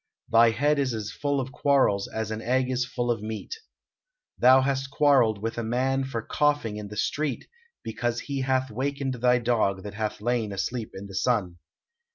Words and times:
Thy 0.31 0.49
head 0.49 0.79
is 0.79 0.95
as 0.95 1.11
full 1.11 1.39
of 1.39 1.51
quarrels 1.51 2.07
as 2.07 2.31
an 2.31 2.41
egg 2.41 2.71
is 2.71 2.85
full 2.87 3.11
of 3.11 3.21
meat. 3.21 3.53
Thou 4.39 4.61
hast 4.61 4.89
quarrelled 4.89 5.37
with 5.37 5.59
a 5.59 5.63
man 5.63 6.05
for 6.05 6.23
coughing 6.23 6.77
in 6.77 6.87
the 6.87 6.97
street, 6.97 7.47
because 7.83 8.21
he 8.21 8.41
hath 8.41 8.71
wakened 8.71 9.13
thy 9.21 9.37
dog 9.37 9.83
that 9.83 9.93
hath 9.93 10.19
lain 10.19 10.51
asleep 10.51 10.89
in 10.95 11.05
the 11.05 11.13
sun. 11.13 11.59